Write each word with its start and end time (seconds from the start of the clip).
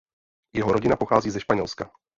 Jeho 0.55 0.71
rodina 0.71 0.95
pochází 0.95 1.29
ze 1.29 1.39
Španělska. 1.39 1.91